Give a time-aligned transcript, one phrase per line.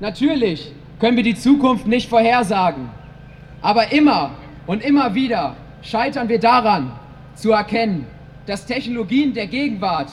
[0.00, 2.88] Natürlich können wir die Zukunft nicht vorhersagen,
[3.60, 4.30] aber immer
[4.66, 6.92] und immer wieder scheitern wir daran
[7.34, 8.06] zu erkennen,
[8.46, 10.10] dass Technologien der Gegenwart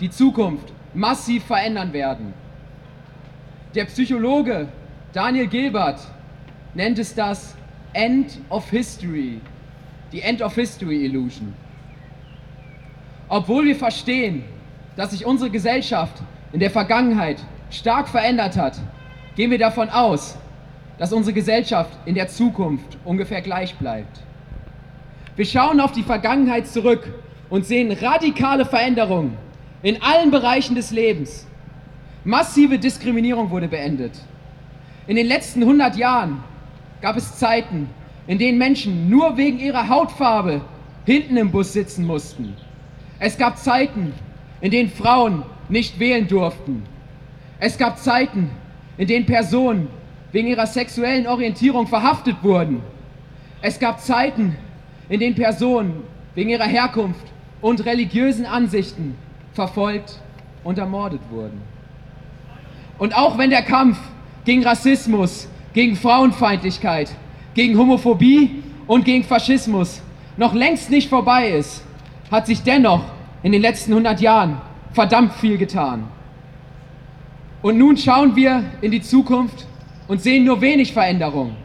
[0.00, 2.32] die Zukunft massiv verändern werden.
[3.74, 4.68] Der Psychologe
[5.12, 6.00] Daniel Gilbert
[6.74, 7.54] nennt es das
[7.92, 9.40] End of History,
[10.12, 11.54] die End of History Illusion.
[13.28, 14.44] Obwohl wir verstehen,
[14.96, 16.22] dass sich unsere Gesellschaft
[16.52, 17.38] in der Vergangenheit
[17.70, 18.78] stark verändert hat,
[19.36, 20.36] gehen wir davon aus,
[20.98, 24.22] dass unsere Gesellschaft in der Zukunft ungefähr gleich bleibt.
[25.36, 27.12] Wir schauen auf die Vergangenheit zurück
[27.50, 29.36] und sehen radikale Veränderungen
[29.82, 31.46] in allen Bereichen des Lebens.
[32.24, 34.12] Massive Diskriminierung wurde beendet.
[35.06, 36.42] In den letzten 100 Jahren
[37.02, 37.90] gab es Zeiten,
[38.26, 40.62] in denen Menschen nur wegen ihrer Hautfarbe
[41.04, 42.56] hinten im Bus sitzen mussten.
[43.20, 44.12] Es gab Zeiten,
[44.60, 46.82] in denen Frauen nicht wählen durften.
[47.60, 48.50] Es gab Zeiten,
[48.98, 49.88] in denen Personen
[50.32, 52.82] wegen ihrer sexuellen Orientierung verhaftet wurden.
[53.62, 54.56] Es gab Zeiten,
[55.08, 56.02] in denen Personen
[56.34, 57.24] wegen ihrer Herkunft
[57.60, 59.16] und religiösen Ansichten
[59.52, 60.20] verfolgt
[60.64, 61.60] und ermordet wurden.
[62.98, 63.98] Und auch wenn der Kampf
[64.44, 67.14] gegen Rassismus, gegen Frauenfeindlichkeit,
[67.54, 70.02] gegen Homophobie und gegen Faschismus
[70.36, 71.82] noch längst nicht vorbei ist,
[72.30, 73.04] hat sich dennoch
[73.42, 74.60] in den letzten 100 Jahren
[74.92, 76.04] verdammt viel getan.
[77.66, 79.66] Und nun schauen wir in die Zukunft
[80.06, 81.56] und sehen nur wenig Veränderung.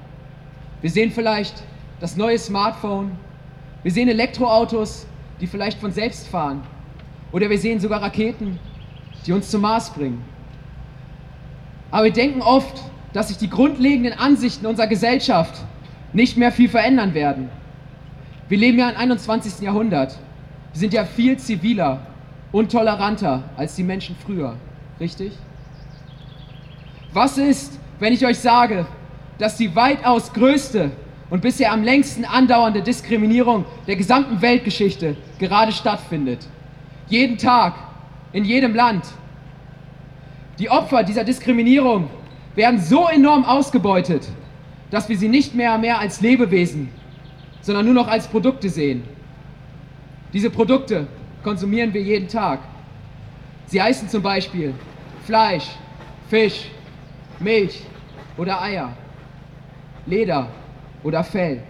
[0.81, 1.61] Wir sehen vielleicht
[1.99, 3.11] das neue Smartphone,
[3.83, 5.05] wir sehen Elektroautos,
[5.39, 6.63] die vielleicht von selbst fahren,
[7.31, 8.57] oder wir sehen sogar Raketen,
[9.27, 10.23] die uns zum Mars bringen.
[11.91, 12.81] Aber wir denken oft,
[13.13, 15.53] dass sich die grundlegenden Ansichten unserer Gesellschaft
[16.13, 17.47] nicht mehr viel verändern werden.
[18.49, 19.59] Wir leben ja im 21.
[19.61, 20.17] Jahrhundert.
[20.73, 21.99] Wir sind ja viel ziviler
[22.51, 24.55] und toleranter als die Menschen früher.
[24.99, 25.33] Richtig?
[27.13, 28.85] Was ist, wenn ich euch sage,
[29.37, 30.91] dass die weitaus größte
[31.29, 36.47] und bisher am längsten andauernde Diskriminierung der gesamten Weltgeschichte gerade stattfindet?
[37.09, 37.73] Jeden Tag,
[38.31, 39.03] in jedem Land.
[40.57, 42.09] Die Opfer dieser Diskriminierung
[42.55, 44.27] werden so enorm ausgebeutet,
[44.89, 46.89] dass wir sie nicht mehr, mehr als Lebewesen,
[47.61, 49.03] sondern nur noch als Produkte sehen.
[50.31, 51.07] Diese Produkte
[51.43, 52.59] konsumieren wir jeden Tag.
[53.65, 54.73] Sie heißen zum Beispiel
[55.25, 55.65] Fleisch,
[56.29, 56.67] Fisch,
[57.41, 57.81] Milch
[58.37, 58.93] oder Eier,
[60.05, 60.47] Leder
[61.03, 61.61] oder Fell.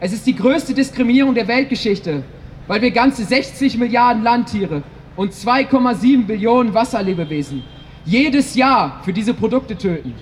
[0.00, 2.22] Es ist die größte Diskriminierung der Weltgeschichte,
[2.66, 4.82] weil wir ganze 60 Milliarden Landtiere
[5.16, 7.62] und 2,7 Billionen Wasserlebewesen
[8.04, 10.14] jedes Jahr für diese Produkte töten.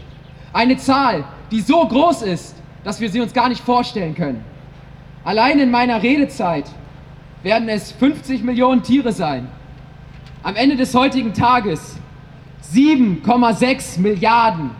[0.52, 4.44] Eine Zahl, die so groß ist, dass wir sie uns gar nicht vorstellen können.
[5.24, 6.64] Allein in meiner Redezeit
[7.42, 9.46] werden es 50 Millionen Tiere sein.
[10.42, 11.97] Am Ende des heutigen Tages
[12.62, 14.70] 7,6 Milliarden.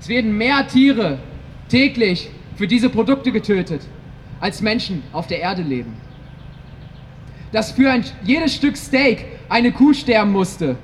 [0.00, 1.18] Es werden mehr Tiere
[1.68, 3.82] täglich für diese Produkte getötet,
[4.40, 5.94] als Menschen auf der Erde leben.
[7.52, 10.76] Dass für ein, jedes Stück Steak eine Kuh sterben musste,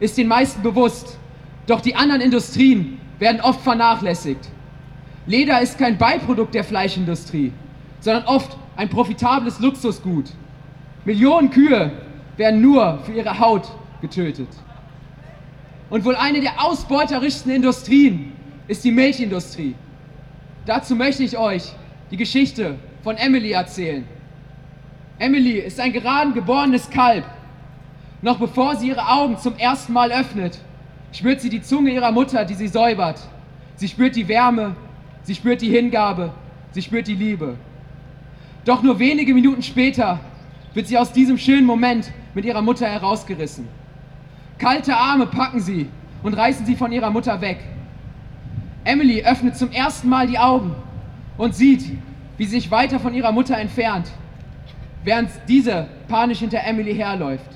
[0.00, 1.18] ist den meisten bewusst.
[1.66, 4.48] Doch die anderen Industrien werden oft vernachlässigt.
[5.26, 7.52] Leder ist kein Beiprodukt der Fleischindustrie,
[8.00, 10.30] sondern oft ein profitables Luxusgut.
[11.04, 11.92] Millionen Kühe
[12.36, 13.68] werden nur für ihre Haut
[14.00, 14.48] getötet.
[15.90, 18.32] Und wohl eine der ausbeuterischsten Industrien
[18.66, 19.74] ist die Milchindustrie.
[20.66, 21.72] Dazu möchte ich euch
[22.10, 24.04] die Geschichte von Emily erzählen.
[25.18, 27.24] Emily ist ein gerade geborenes Kalb.
[28.20, 30.58] Noch bevor sie ihre Augen zum ersten Mal öffnet,
[31.12, 33.18] spürt sie die Zunge ihrer Mutter, die sie säubert.
[33.76, 34.76] Sie spürt die Wärme,
[35.22, 36.32] sie spürt die Hingabe,
[36.72, 37.56] sie spürt die Liebe.
[38.64, 40.20] Doch nur wenige Minuten später
[40.74, 43.66] wird sie aus diesem schönen Moment mit ihrer Mutter herausgerissen.
[44.58, 45.88] Kalte Arme packen sie
[46.22, 47.58] und reißen sie von ihrer Mutter weg.
[48.84, 50.74] Emily öffnet zum ersten Mal die Augen
[51.36, 51.84] und sieht,
[52.36, 54.10] wie sie sich weiter von ihrer Mutter entfernt,
[55.04, 57.50] während diese panisch hinter Emily herläuft.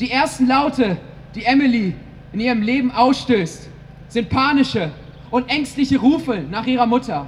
[0.00, 0.96] Die ersten Laute,
[1.34, 1.94] die Emily
[2.32, 3.68] in ihrem Leben ausstößt,
[4.08, 4.90] sind panische
[5.30, 7.26] und ängstliche Rufe nach ihrer Mutter.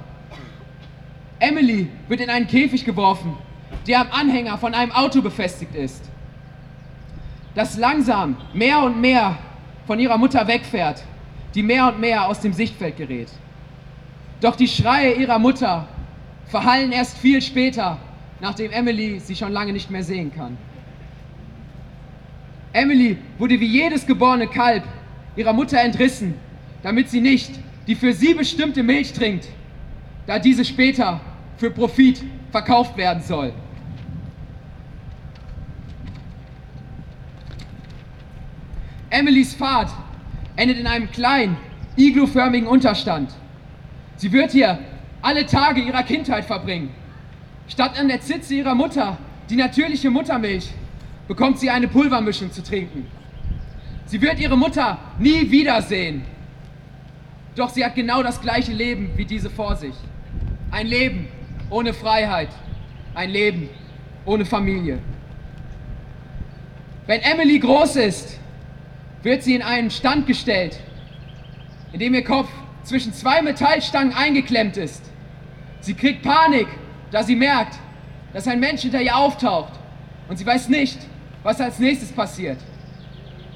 [1.39, 3.35] Emily wird in einen Käfig geworfen,
[3.87, 6.06] der am Anhänger von einem Auto befestigt ist,
[7.57, 9.35] das langsam mehr und mehr
[9.87, 11.03] von ihrer Mutter wegfährt,
[11.55, 13.29] die mehr und mehr aus dem Sichtfeld gerät.
[14.41, 15.87] Doch die Schreie ihrer Mutter
[16.45, 17.97] verhallen erst viel später,
[18.41, 20.55] nachdem Emily sie schon lange nicht mehr sehen kann.
[22.73, 24.83] Emily wurde wie jedes geborene Kalb
[25.35, 26.35] ihrer Mutter entrissen,
[26.83, 27.49] damit sie nicht
[27.87, 29.47] die für sie bestimmte Milch trinkt,
[30.27, 31.21] da diese später
[31.57, 32.21] für Profit
[32.51, 33.51] verkauft werden soll.
[39.17, 39.89] Emilys Fahrt
[40.57, 41.57] endet in einem kleinen,
[41.95, 43.31] igluförmigen Unterstand.
[44.15, 44.77] Sie wird hier
[45.23, 46.91] alle Tage ihrer Kindheit verbringen.
[47.67, 49.17] Statt an der Zitze ihrer Mutter,
[49.49, 50.69] die natürliche Muttermilch,
[51.27, 53.07] bekommt sie eine Pulvermischung zu trinken.
[54.05, 56.23] Sie wird ihre Mutter nie wiedersehen.
[57.55, 59.95] Doch sie hat genau das gleiche Leben wie diese vor sich.
[60.69, 61.27] Ein Leben
[61.71, 62.49] ohne Freiheit.
[63.15, 63.69] Ein Leben
[64.25, 64.99] ohne Familie.
[67.07, 68.39] Wenn Emily groß ist,
[69.27, 70.79] wird sie in einen Stand gestellt,
[71.91, 72.47] in dem ihr Kopf
[72.83, 75.03] zwischen zwei Metallstangen eingeklemmt ist.
[75.81, 76.67] Sie kriegt Panik,
[77.11, 77.77] da sie merkt,
[78.31, 79.73] dass ein Mensch hinter ihr auftaucht
[80.29, 80.99] und sie weiß nicht,
[81.43, 82.57] was als nächstes passiert.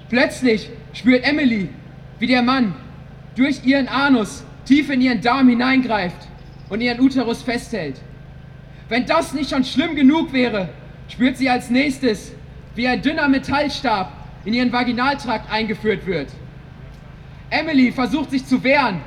[0.09, 1.69] Plötzlich spürt Emily,
[2.19, 2.75] wie der Mann
[3.37, 6.27] durch ihren Anus tief in ihren Darm hineingreift
[6.67, 7.95] und ihren Uterus festhält.
[8.89, 10.67] Wenn das nicht schon schlimm genug wäre,
[11.07, 12.33] spürt sie als nächstes,
[12.75, 16.29] wie ein dünner Metallstab in ihren Vaginaltrakt eingeführt wird.
[17.49, 19.01] Emily versucht sich zu wehren.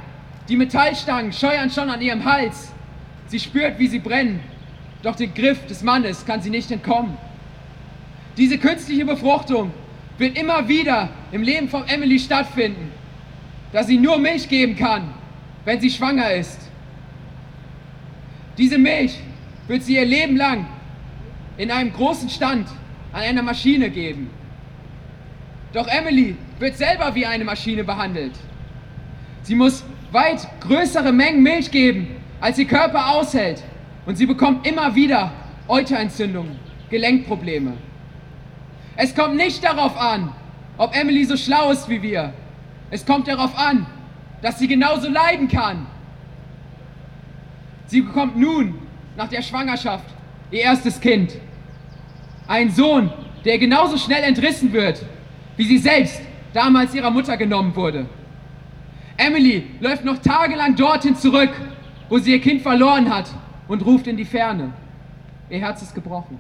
[0.49, 2.73] Die Metallstangen scheuern schon an ihrem Hals.
[3.29, 4.41] Sie spürt, wie sie brennen.
[5.03, 7.17] Doch den Griff des Mannes kann sie nicht entkommen.
[8.37, 9.73] Diese künstliche Befruchtung
[10.19, 12.91] wird immer wieder im Leben von Emily stattfinden,
[13.73, 15.13] da sie nur Milch geben kann,
[15.65, 16.61] wenn sie schwanger ist.
[18.59, 19.19] Diese Milch
[19.67, 20.67] wird sie ihr Leben lang
[21.57, 22.69] in einem großen Stand
[23.13, 24.31] an einer Maschine geben.
[25.75, 28.33] Doch Emily wird selber wie eine Maschine behandelt.
[29.43, 33.61] Sie muss weit größere Mengen Milch geben, als ihr Körper aushält.
[34.07, 35.33] Und sie bekommt immer wieder
[35.67, 36.57] Euterentzündungen,
[36.91, 37.73] Gelenkprobleme.
[38.97, 40.33] Es kommt nicht darauf an,
[40.79, 42.33] ob Emily so schlau ist wie wir.
[42.91, 43.87] Es kommt darauf an,
[44.43, 45.87] dass sie genauso leiden kann.
[47.87, 48.79] Sie bekommt nun,
[49.17, 50.07] nach der Schwangerschaft,
[50.53, 51.33] ihr erstes Kind.
[52.47, 53.13] Ein Sohn,
[53.45, 55.05] der genauso schnell entrissen wird,
[55.57, 56.21] wie sie selbst
[56.53, 58.07] damals ihrer Mutter genommen wurde.
[59.17, 61.51] Emily läuft noch tagelang dorthin zurück,
[62.09, 63.31] wo sie ihr Kind verloren hat
[63.69, 64.73] und ruft in die Ferne.
[65.51, 66.39] Ihr Herz ist gebrochen.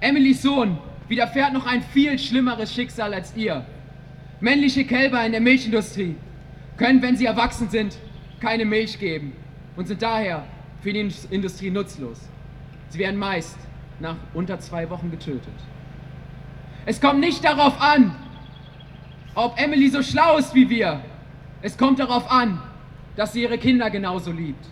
[0.00, 0.78] Emilys Sohn
[1.08, 3.66] widerfährt noch ein viel schlimmeres Schicksal als ihr.
[4.40, 6.16] Männliche Kälber in der Milchindustrie
[6.78, 7.98] können, wenn sie erwachsen sind,
[8.40, 9.34] keine Milch geben
[9.76, 10.44] und sind daher
[10.80, 12.20] für die Industrie nutzlos.
[12.88, 13.58] Sie werden meist
[14.00, 15.52] nach unter zwei Wochen getötet.
[16.86, 18.14] Es kommt nicht darauf an,
[19.34, 21.00] ob Emily so schlau ist wie wir.
[21.62, 22.60] Es kommt darauf an,
[23.16, 24.64] dass sie ihre Kinder genauso liebt.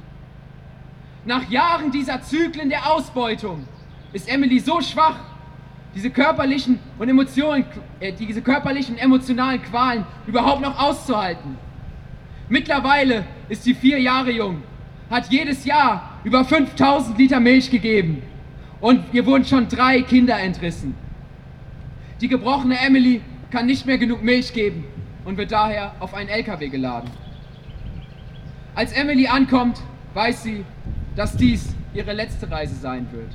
[1.25, 3.67] Nach Jahren dieser Zyklen der Ausbeutung
[4.13, 5.17] ist Emily so schwach,
[5.95, 7.65] diese körperlichen und Emotionen,
[8.01, 11.57] äh, diese körperlichen und emotionalen Qualen überhaupt noch auszuhalten.
[12.49, 14.63] Mittlerweile ist sie vier Jahre jung,
[15.11, 18.23] hat jedes Jahr über 5000 Liter Milch gegeben
[18.81, 20.95] und ihr wurden schon drei Kinder entrissen.
[22.21, 23.21] Die gebrochene Emily
[23.51, 24.85] kann nicht mehr genug Milch geben
[25.25, 27.11] und wird daher auf einen LKW geladen.
[28.75, 29.81] Als Emily ankommt,
[30.15, 30.65] weiß sie,
[31.17, 33.31] dass dies ihre letzte Reise sein wird.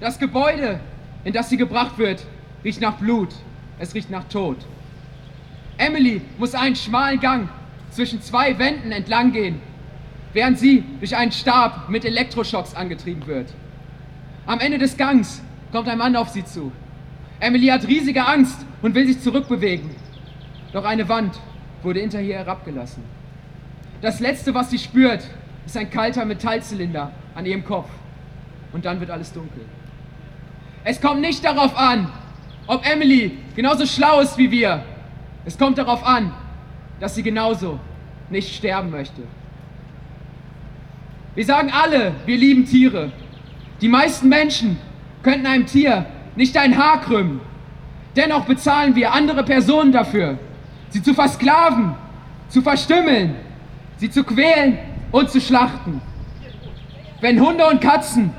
[0.00, 0.80] Das Gebäude,
[1.24, 2.26] in das sie gebracht wird,
[2.64, 3.34] riecht nach Blut,
[3.78, 4.56] es riecht nach Tod.
[5.78, 7.48] Emily muss einen schmalen Gang
[7.90, 9.60] zwischen zwei Wänden entlang gehen,
[10.32, 13.52] während sie durch einen Stab mit Elektroschocks angetrieben wird.
[14.46, 15.42] Am Ende des Gangs
[15.72, 16.72] kommt ein Mann auf sie zu.
[17.40, 19.90] Emily hat riesige Angst und will sich zurückbewegen.
[20.72, 21.40] Doch eine Wand
[21.82, 23.02] wurde hinter ihr herabgelassen.
[24.02, 25.24] Das Letzte, was sie spürt,
[25.66, 27.88] ist ein kalter Metallzylinder an ihrem Kopf.
[28.72, 29.64] Und dann wird alles dunkel.
[30.84, 32.10] Es kommt nicht darauf an,
[32.66, 34.84] ob Emily genauso schlau ist wie wir.
[35.44, 36.32] Es kommt darauf an,
[37.00, 37.80] dass sie genauso
[38.28, 39.22] nicht sterben möchte.
[41.34, 43.12] Wir sagen alle, wir lieben Tiere.
[43.80, 44.78] Die meisten Menschen
[45.22, 46.06] könnten einem Tier
[46.40, 47.40] nicht ein Haar krümmen.
[48.16, 50.38] Dennoch bezahlen wir andere Personen dafür,
[50.88, 51.94] sie zu versklaven,
[52.48, 53.34] zu verstümmeln,
[53.98, 54.78] sie zu quälen
[55.12, 56.00] und zu schlachten.
[57.20, 58.32] Wenn Hunde und Katzen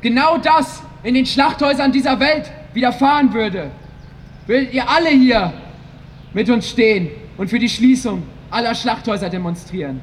[0.00, 3.70] genau das in den Schlachthäusern dieser Welt widerfahren würde,
[4.48, 5.52] würdet ihr alle hier
[6.34, 10.00] mit uns stehen und für die Schließung aller Schlachthäuser demonstrieren.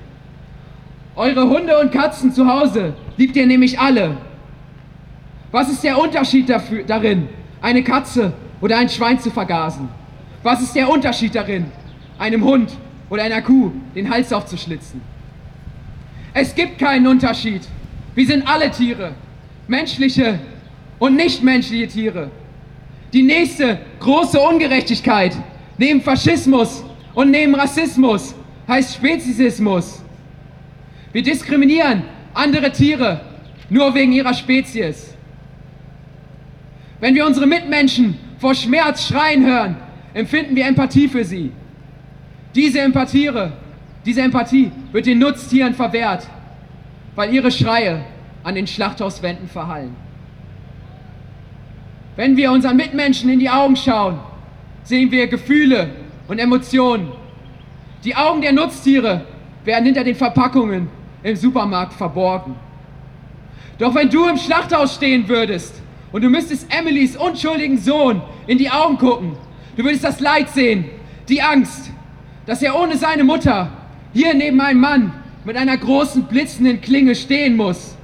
[1.18, 4.16] Eure Hunde und Katzen zu Hause liebt ihr nämlich alle.
[5.54, 7.30] Was ist der Unterschied dafür, darin,
[7.62, 9.88] eine Katze oder ein Schwein zu vergasen?
[10.42, 11.66] Was ist der Unterschied darin,
[12.18, 12.72] einem Hund
[13.08, 15.00] oder einer Kuh den Hals aufzuschlitzen?
[16.34, 17.62] Es gibt keinen Unterschied.
[18.16, 19.14] Wir sind alle Tiere,
[19.68, 20.40] menschliche
[20.98, 22.32] und nichtmenschliche Tiere.
[23.14, 25.38] Die nächste große Ungerechtigkeit
[25.78, 26.84] neben Faschismus
[27.14, 28.34] und neben Rassismus
[28.68, 30.02] heißt Speziesismus.
[31.12, 32.02] Wir diskriminieren
[32.34, 33.22] andere Tiere
[33.70, 35.14] nur wegen ihrer Spezies.
[37.00, 39.78] Wenn wir unsere Mitmenschen vor Schmerz schreien hören,
[40.14, 41.52] empfinden wir Empathie für sie.
[42.56, 43.32] Diese Empathie,
[44.06, 46.28] diese Empathie wird den Nutztieren verwehrt,
[47.16, 48.04] weil ihre Schreie
[48.44, 49.96] an den Schlachthauswänden verhallen.
[52.16, 54.20] Wenn wir unseren Mitmenschen in die Augen schauen,
[54.84, 55.90] sehen wir Gefühle
[56.28, 57.10] und Emotionen.
[58.04, 59.26] Die Augen der Nutztiere
[59.64, 60.90] werden hinter den Verpackungen
[61.24, 62.56] im Supermarkt verborgen.
[63.80, 65.83] Doch wenn du im Schlachthaus stehen würdest
[66.14, 69.36] und du müsstest Emilys unschuldigen Sohn in die Augen gucken,
[69.76, 70.86] du würdest das Leid sehen,
[71.28, 71.92] die Angst,
[72.46, 73.72] dass er ohne seine Mutter
[74.14, 77.98] hier neben einem Mann mit einer großen blitzenden Klinge stehen muss.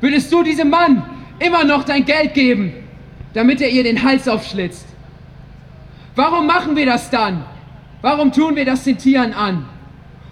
[0.00, 1.04] Würdest du diesem Mann
[1.38, 2.72] immer noch dein Geld geben,
[3.34, 4.86] damit er ihr den Hals aufschlitzt?
[6.16, 7.44] Warum machen wir das dann?
[8.00, 9.66] Warum tun wir das den Tieren an?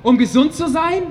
[0.03, 1.03] Um gesund zu sein?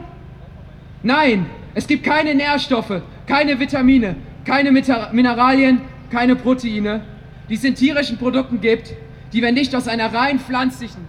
[1.04, 4.16] Nein, es gibt keine Nährstoffe, keine Vitamine,
[4.46, 5.82] keine Mineralien,
[6.12, 7.02] keine Proteine,
[7.50, 8.94] die es in tierischen Produkten gibt,
[9.34, 11.06] die wir nicht aus einer rein pflanzlichen,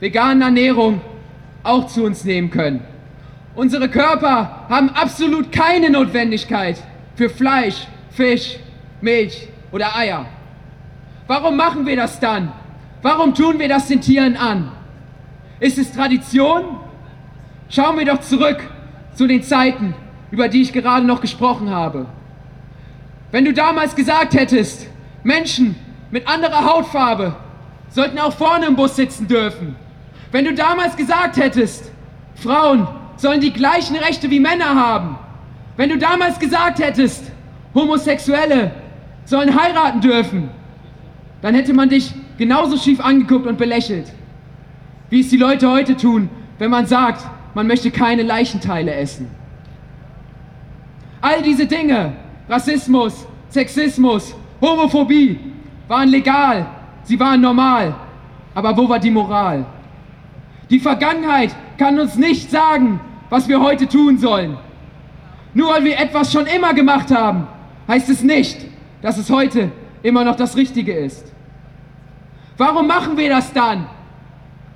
[0.00, 1.00] veganen Ernährung
[1.62, 2.82] auch zu uns nehmen können.
[3.54, 6.82] Unsere Körper haben absolut keine Notwendigkeit
[7.16, 8.58] für Fleisch, Fisch,
[9.00, 10.26] Milch oder Eier.
[11.26, 12.52] Warum machen wir das dann?
[13.02, 14.72] Warum tun wir das den Tieren an?
[15.60, 16.78] Ist es Tradition?
[17.68, 18.58] Schauen wir doch zurück
[19.14, 19.94] zu den Zeiten,
[20.30, 22.06] über die ich gerade noch gesprochen habe.
[23.30, 24.86] Wenn du damals gesagt hättest,
[25.22, 25.76] Menschen
[26.10, 27.36] mit anderer Hautfarbe
[27.90, 29.76] sollten auch vorne im Bus sitzen dürfen.
[30.32, 31.90] Wenn du damals gesagt hättest,
[32.34, 35.18] Frauen sollen die gleichen Rechte wie Männer haben.
[35.76, 37.30] Wenn du damals gesagt hättest,
[37.74, 38.72] Homosexuelle
[39.24, 40.48] sollen heiraten dürfen,
[41.42, 44.10] dann hätte man dich genauso schief angeguckt und belächelt,
[45.10, 49.30] wie es die Leute heute tun, wenn man sagt, man möchte keine Leichenteile essen.
[51.20, 52.12] All diese Dinge,
[52.48, 55.38] Rassismus, Sexismus, Homophobie,
[55.86, 56.66] waren legal,
[57.02, 57.94] sie waren normal.
[58.54, 59.64] Aber wo war die Moral?
[60.70, 63.00] Die Vergangenheit kann uns nicht sagen,
[63.30, 64.56] was wir heute tun sollen.
[65.54, 67.46] Nur weil wir etwas schon immer gemacht haben,
[67.86, 68.66] heißt es nicht,
[69.02, 69.70] dass es heute
[70.02, 71.32] immer noch das Richtige ist.
[72.56, 73.86] Warum machen wir das dann?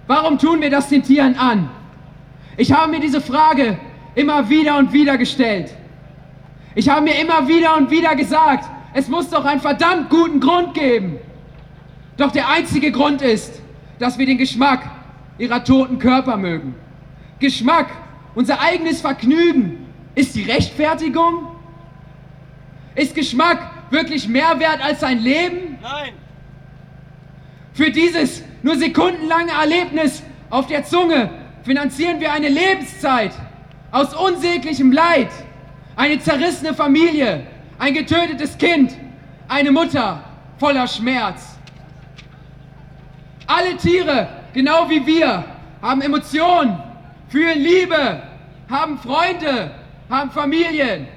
[0.07, 1.69] Warum tun wir das den Tieren an?
[2.57, 3.79] Ich habe mir diese Frage
[4.15, 5.75] immer wieder und wieder gestellt.
[6.75, 10.75] Ich habe mir immer wieder und wieder gesagt, es muss doch einen verdammt guten Grund
[10.75, 11.19] geben.
[12.17, 13.61] Doch der einzige Grund ist,
[13.99, 14.91] dass wir den Geschmack
[15.39, 16.75] ihrer toten Körper mögen.
[17.39, 17.89] Geschmack,
[18.35, 21.49] unser eigenes Vergnügen, ist die Rechtfertigung?
[22.95, 23.59] Ist Geschmack
[23.91, 25.79] wirklich mehr wert als sein Leben?
[25.83, 26.13] Nein.
[27.73, 31.31] Für dieses nur sekundenlange Erlebnis auf der Zunge
[31.65, 33.33] finanzieren wir eine Lebenszeit
[33.91, 35.31] aus unsäglichem Leid,
[35.97, 37.47] eine zerrissene Familie,
[37.79, 38.97] ein getötetes Kind,
[39.49, 40.23] eine Mutter
[40.59, 41.59] voller Schmerz.
[43.47, 45.45] Alle Tiere, genau wie wir,
[45.83, 46.79] haben Emotionen,
[47.29, 48.23] fühlen Liebe,
[48.71, 49.73] haben Freunde,
[50.09, 51.09] haben Familien.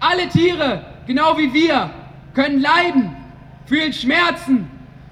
[0.00, 1.90] Alle Tiere, genau wie wir,
[2.34, 3.16] können leiden,
[3.66, 4.70] fühlen Schmerzen,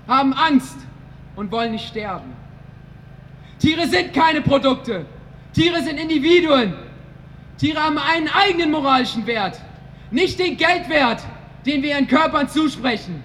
[0.09, 0.79] haben Angst
[1.37, 2.33] und wollen nicht sterben.
[3.59, 5.07] Tiere sind keine Produkte.
[5.53, 6.75] Tiere sind Individuen.
[7.59, 9.61] Tiere haben einen eigenen moralischen Wert,
[10.11, 11.23] nicht den Geldwert,
[11.65, 13.23] den wir ihren Körpern zusprechen.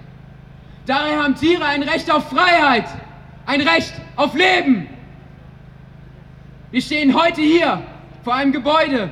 [0.86, 2.86] Daher haben Tiere ein Recht auf Freiheit,
[3.46, 4.88] ein Recht auf Leben.
[6.70, 7.82] Wir stehen heute hier
[8.22, 9.10] vor einem Gebäude,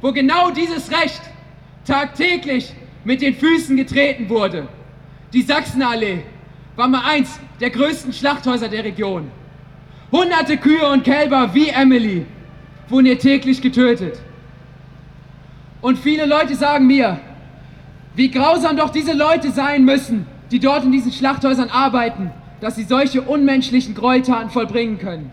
[0.00, 1.22] wo genau dieses Recht
[1.84, 2.72] tagtäglich
[3.04, 4.68] mit den Füßen getreten wurde.
[5.32, 6.22] Die Sachsenallee
[6.76, 9.30] war mal eins der größten Schlachthäuser der Region.
[10.12, 12.26] Hunderte Kühe und Kälber wie Emily
[12.88, 14.20] wurden hier täglich getötet.
[15.80, 17.20] Und viele Leute sagen mir,
[18.14, 22.30] wie grausam doch diese Leute sein müssen, die dort in diesen Schlachthäusern arbeiten,
[22.60, 25.30] dass sie solche unmenschlichen Gräueltaten vollbringen können.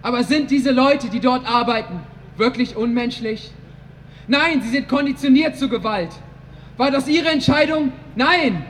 [0.00, 2.00] Aber sind diese Leute, die dort arbeiten,
[2.36, 3.50] wirklich unmenschlich?
[4.28, 6.10] Nein, sie sind konditioniert zu Gewalt.
[6.76, 7.92] War das ihre Entscheidung?
[8.14, 8.64] Nein,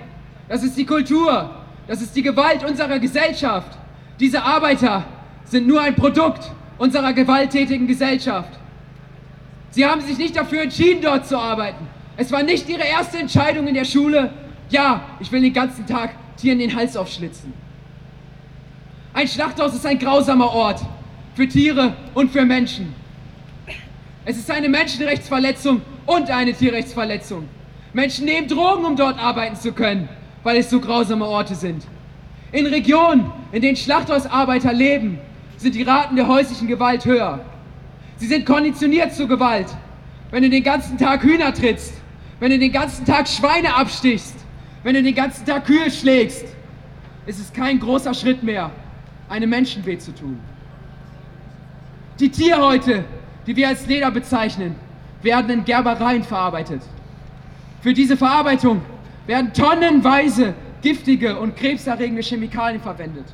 [0.49, 1.51] das ist die Kultur,
[1.87, 3.79] das ist die Gewalt unserer Gesellschaft.
[4.19, 5.05] Diese Arbeiter
[5.45, 8.59] sind nur ein Produkt unserer gewalttätigen Gesellschaft.
[9.71, 11.87] Sie haben sich nicht dafür entschieden, dort zu arbeiten.
[12.17, 14.33] Es war nicht ihre erste Entscheidung in der Schule,
[14.71, 17.53] ja, ich will den ganzen Tag Tieren den Hals aufschlitzen.
[19.15, 20.81] Ein Schlachthaus ist ein grausamer Ort
[21.35, 22.95] für Tiere und für Menschen.
[24.25, 27.49] Es ist eine Menschenrechtsverletzung und eine Tierrechtsverletzung.
[27.93, 30.09] Menschen nehmen Drogen, um dort arbeiten zu können,
[30.43, 31.85] weil es so grausame Orte sind.
[32.53, 35.19] In Regionen, in denen Schlachthausarbeiter leben,
[35.57, 37.41] sind die Raten der häuslichen Gewalt höher.
[38.19, 39.69] Sie sind konditioniert zur Gewalt.
[40.31, 41.95] Wenn du den ganzen Tag Hühner trittst,
[42.41, 44.35] wenn du den ganzen Tag Schweine abstichst,
[44.83, 46.45] wenn du den ganzen Tag Kühe schlägst,
[47.27, 48.71] ist es kein großer Schritt mehr,
[49.29, 50.39] einem Menschen weh zu tun.
[52.21, 53.05] Die Tierhäute,
[53.47, 54.75] die wir als Leder bezeichnen,
[55.23, 56.83] werden in Gerbereien verarbeitet.
[57.81, 58.83] Für diese Verarbeitung
[59.27, 63.27] werden tonnenweise giftige und krebserregende Chemikalien verwendet.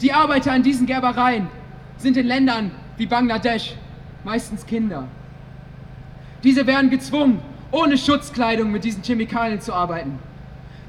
[0.00, 1.46] Die Arbeiter in diesen Gerbereien
[1.96, 3.74] sind in Ländern wie Bangladesch
[4.24, 5.06] meistens Kinder.
[6.42, 7.40] Diese werden gezwungen,
[7.70, 10.18] ohne Schutzkleidung mit diesen Chemikalien zu arbeiten.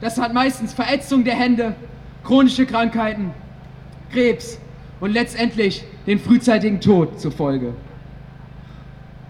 [0.01, 1.75] Das hat meistens Verätzung der Hände,
[2.23, 3.31] chronische Krankheiten,
[4.11, 4.59] Krebs
[4.99, 7.73] und letztendlich den frühzeitigen Tod zur Folge.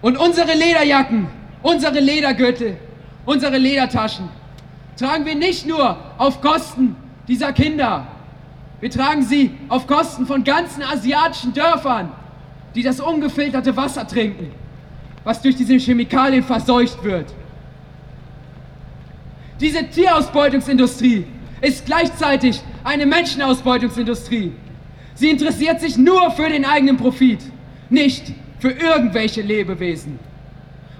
[0.02, 1.28] Und unsere Lederjacken,
[1.62, 2.76] unsere Ledergürtel,
[3.24, 4.28] unsere Ledertaschen
[4.96, 6.96] tragen wir nicht nur auf Kosten
[7.28, 8.06] dieser Kinder,
[8.80, 12.10] wir tragen sie auf Kosten von ganzen asiatischen Dörfern,
[12.76, 14.52] die das ungefilterte Wasser trinken,
[15.24, 17.32] was durch diese Chemikalien verseucht wird.
[19.58, 21.24] Diese Tierausbeutungsindustrie
[21.62, 24.52] ist gleichzeitig eine Menschenausbeutungsindustrie.
[25.14, 27.40] Sie interessiert sich nur für den eigenen Profit,
[27.88, 30.18] nicht für irgendwelche Lebewesen.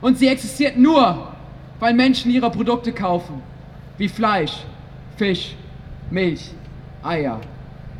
[0.00, 1.32] Und sie existiert nur,
[1.78, 3.42] weil Menschen ihre Produkte kaufen,
[3.98, 4.64] wie Fleisch,
[5.18, 5.54] Fisch,
[6.10, 6.50] Milch,
[7.02, 7.38] Eier,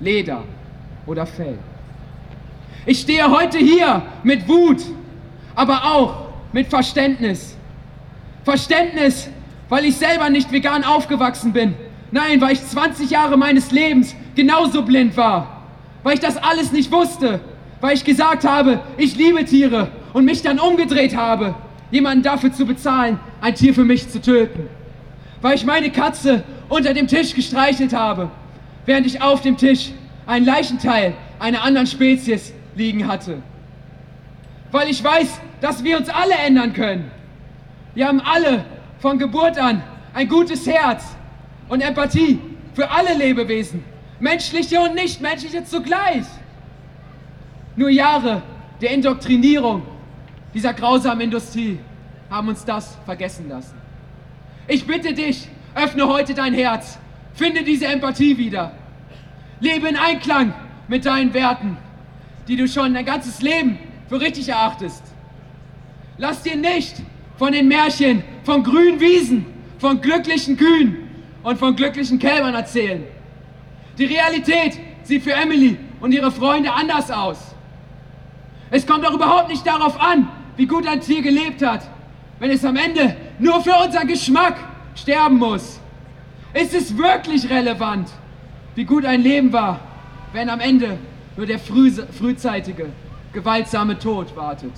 [0.01, 0.43] Leder
[1.07, 1.59] oder Fell.
[2.85, 4.83] Ich stehe heute hier mit Wut,
[5.55, 7.57] aber auch mit Verständnis.
[8.45, 9.29] Verständnis,
[9.69, 11.75] weil ich selber nicht vegan aufgewachsen bin.
[12.13, 15.63] Nein, weil ich 20 Jahre meines Lebens genauso blind war.
[16.03, 17.41] Weil ich das alles nicht wusste.
[17.81, 21.55] Weil ich gesagt habe, ich liebe Tiere und mich dann umgedreht habe,
[21.91, 24.69] jemanden dafür zu bezahlen, ein Tier für mich zu töten.
[25.43, 28.31] Weil ich meine Katze unter dem Tisch gestreichelt habe,
[28.87, 29.91] während ich auf dem Tisch
[30.27, 33.43] einen Leichenteil einer anderen Spezies liegen hatte.
[34.71, 37.11] Weil ich weiß, dass wir uns alle ändern können.
[37.95, 38.65] Wir haben alle
[38.99, 39.83] von Geburt an
[40.15, 41.17] ein gutes Herz
[41.69, 42.39] und Empathie
[42.75, 43.83] für alle Lebewesen,
[44.21, 46.25] menschliche und nichtmenschliche zugleich.
[47.75, 48.43] Nur Jahre
[48.81, 49.83] der Indoktrinierung
[50.55, 51.79] dieser grausamen Industrie
[52.31, 53.75] haben uns das vergessen lassen.
[54.69, 56.99] Ich bitte dich, öffne heute dein Herz,
[57.35, 58.73] finde diese Empathie wieder,
[59.61, 60.55] lebe in Einklang
[60.89, 61.77] mit deinen Werten,
[62.49, 63.79] die du schon dein ganzes Leben
[64.09, 65.03] für richtig erachtest.
[66.19, 66.97] Lass dir nicht
[67.37, 69.47] von den Märchen von grünen Wiesen,
[69.79, 70.97] von glücklichen Kühen
[71.43, 73.05] und von glücklichen Kälbern erzählen.
[73.99, 77.39] Die Realität sieht für Emily und ihre Freunde anders aus.
[78.71, 81.89] Es kommt doch überhaupt nicht darauf an, wie gut ein Tier gelebt hat,
[82.39, 84.57] wenn es am Ende nur für unseren Geschmack
[84.95, 85.81] sterben muss.
[86.55, 88.09] Ist es wirklich relevant,
[88.75, 89.81] wie gut ein Leben war,
[90.33, 90.99] wenn am Ende
[91.37, 92.89] nur der früh, frühzeitige,
[93.33, 94.73] gewaltsame Tod wartet?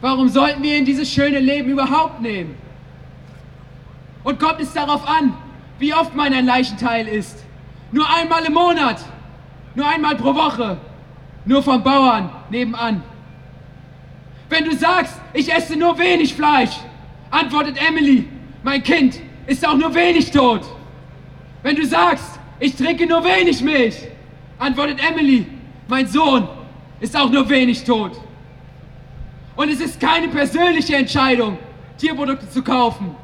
[0.00, 2.54] Warum sollten wir in dieses schöne Leben überhaupt nehmen?
[4.24, 5.34] Und kommt es darauf an,
[5.78, 7.44] wie oft man ein Leichenteil isst?
[7.92, 9.00] Nur einmal im Monat,
[9.74, 10.78] nur einmal pro Woche,
[11.44, 13.02] nur vom Bauern nebenan.
[14.48, 16.76] Wenn du sagst, ich esse nur wenig Fleisch,
[17.30, 18.28] antwortet Emily,
[18.62, 20.62] mein Kind ist auch nur wenig tot.
[21.62, 23.96] Wenn du sagst, ich trinke nur wenig Milch,
[24.60, 25.46] antwortet Emily,
[25.88, 26.46] mein Sohn
[27.00, 28.12] ist auch nur wenig tot.
[29.56, 31.58] Und es ist keine persönliche Entscheidung,
[31.98, 33.16] Tierprodukte zu kaufen.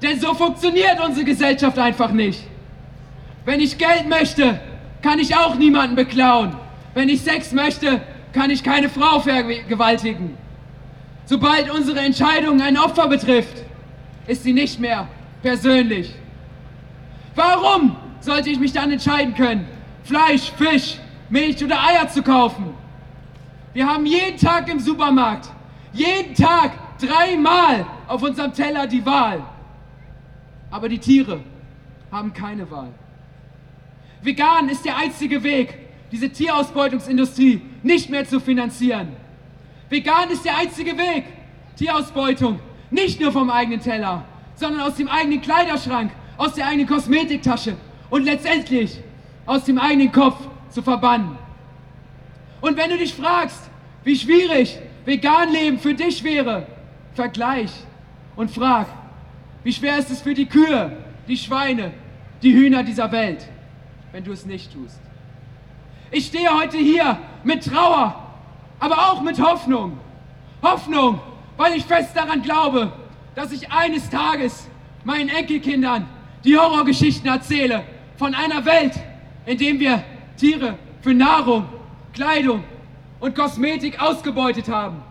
[0.00, 2.42] Denn so funktioniert unsere Gesellschaft einfach nicht.
[3.44, 4.60] Wenn ich Geld möchte,
[5.02, 6.56] kann ich auch niemanden beklauen.
[6.94, 8.00] Wenn ich Sex möchte,
[8.32, 10.36] kann ich keine Frau vergewaltigen.
[11.26, 13.64] Sobald unsere Entscheidung ein Opfer betrifft,
[14.26, 15.08] ist sie nicht mehr
[15.42, 16.14] persönlich.
[17.34, 19.66] Warum sollte ich mich dann entscheiden können,
[20.04, 22.74] Fleisch, Fisch, Milch oder Eier zu kaufen?
[23.72, 25.50] Wir haben jeden Tag im Supermarkt
[25.94, 29.42] jeden Tag dreimal auf unserem Teller die Wahl.
[30.70, 31.40] Aber die Tiere
[32.10, 32.92] haben keine Wahl.
[34.22, 35.78] Vegan ist der einzige Weg,
[36.10, 39.08] diese Tierausbeutungsindustrie nicht mehr zu finanzieren.
[39.88, 41.24] Vegan ist der einzige Weg,
[41.76, 42.58] Tierausbeutung
[42.90, 44.24] nicht nur vom eigenen Teller,
[44.56, 47.76] sondern aus dem eigenen Kleiderschrank, aus der eigenen Kosmetiktasche
[48.10, 49.00] und letztendlich
[49.46, 50.36] aus dem eigenen Kopf
[50.70, 51.36] zu verbannen.
[52.60, 53.70] Und wenn du dich fragst,
[54.04, 56.66] wie schwierig vegan leben für dich wäre,
[57.14, 57.70] vergleich
[58.36, 58.86] und frag,
[59.62, 60.96] wie schwer ist es für die Kühe,
[61.28, 61.92] die Schweine,
[62.42, 63.46] die Hühner dieser Welt,
[64.12, 65.00] wenn du es nicht tust.
[66.10, 68.14] Ich stehe heute hier mit Trauer,
[68.78, 69.98] aber auch mit Hoffnung.
[70.62, 71.20] Hoffnung,
[71.56, 72.92] weil ich fest daran glaube,
[73.34, 74.68] dass ich eines Tages
[75.04, 76.06] meinen Enkelkindern
[76.44, 77.82] die Horrorgeschichten erzähle
[78.16, 78.92] von einer Welt,
[79.46, 80.04] in der wir
[80.36, 81.66] Tiere für Nahrung,
[82.12, 82.64] Kleidung
[83.20, 85.02] und Kosmetik ausgebeutet haben.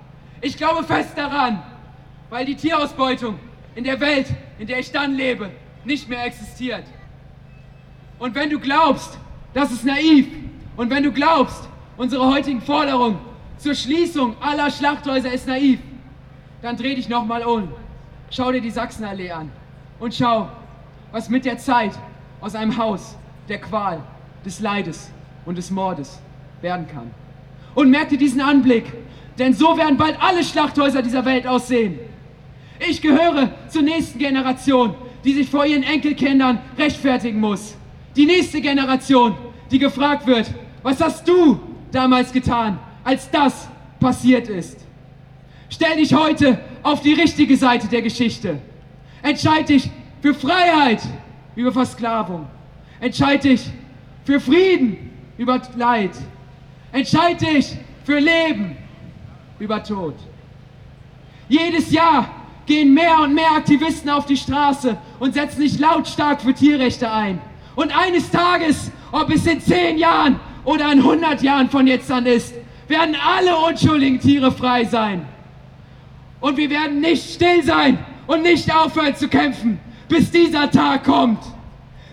[0.41, 1.61] Ich glaube fest daran,
[2.29, 3.39] weil die Tierausbeutung
[3.75, 4.27] in der Welt,
[4.59, 5.51] in der ich dann lebe,
[5.85, 6.83] nicht mehr existiert.
[8.19, 9.17] Und wenn du glaubst,
[9.53, 10.27] das ist naiv,
[10.75, 13.19] und wenn du glaubst, unsere heutigen Forderung
[13.57, 15.79] zur Schließung aller Schlachthäuser ist naiv,
[16.61, 17.69] dann dreh dich nochmal um.
[18.31, 19.51] Schau dir die Sachsenallee an
[19.99, 20.49] und schau,
[21.11, 21.91] was mit der Zeit
[22.41, 23.15] aus einem Haus
[23.47, 24.01] der Qual,
[24.45, 25.09] des Leides
[25.45, 26.19] und des Mordes
[26.61, 27.11] werden kann.
[27.75, 28.85] Und merk dir diesen Anblick,
[29.39, 31.99] denn so werden bald alle Schlachthäuser dieser Welt aussehen.
[32.87, 37.75] Ich gehöre zur nächsten Generation, die sich vor ihren Enkelkindern rechtfertigen muss.
[38.15, 39.35] Die nächste Generation,
[39.71, 40.51] die gefragt wird,
[40.83, 41.59] was hast du
[41.91, 43.67] damals getan, als das
[43.99, 44.79] passiert ist?
[45.69, 48.59] Stell dich heute auf die richtige Seite der Geschichte.
[49.23, 49.89] Entscheid dich
[50.21, 51.01] für Freiheit
[51.55, 52.45] über Versklavung.
[52.99, 53.71] Entscheid dich
[54.25, 56.11] für Frieden über Leid.
[56.91, 58.77] Entscheid dich für Leben
[59.59, 60.15] über Tod.
[61.49, 62.29] Jedes Jahr
[62.65, 67.41] gehen mehr und mehr Aktivisten auf die Straße und setzen sich lautstark für Tierrechte ein.
[67.75, 72.25] Und eines Tages, ob es in zehn Jahren oder in 100 Jahren von jetzt an
[72.25, 72.53] ist,
[72.87, 75.25] werden alle unschuldigen Tiere frei sein.
[76.39, 81.39] Und wir werden nicht still sein und nicht aufhören zu kämpfen, bis dieser Tag kommt.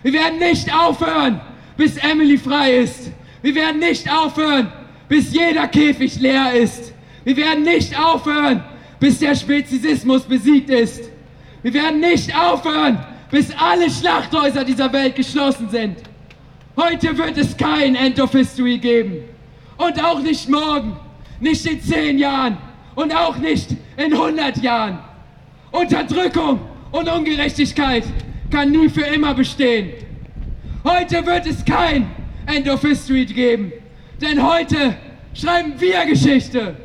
[0.03, 1.39] Wir werden nicht aufhören,
[1.77, 3.11] bis Emily frei ist.
[3.41, 4.71] Wir werden nicht aufhören,
[5.07, 6.93] bis jeder Käfig leer ist.
[7.23, 8.63] Wir werden nicht aufhören,
[8.99, 11.09] bis der Spezizismus besiegt ist.
[11.63, 15.97] Wir werden nicht aufhören, bis alle Schlachthäuser dieser Welt geschlossen sind.
[16.77, 19.17] Heute wird es kein End of History geben.
[19.77, 20.97] Und auch nicht morgen,
[21.39, 22.57] nicht in zehn Jahren
[22.95, 24.99] und auch nicht in 100 Jahren.
[25.71, 26.59] Unterdrückung
[26.91, 28.03] und Ungerechtigkeit
[28.49, 29.91] kann nie für immer bestehen.
[30.83, 32.09] Heute wird es kein
[32.47, 33.71] End of History geben,
[34.19, 34.95] denn heute
[35.35, 36.75] schreiben wir Geschichte.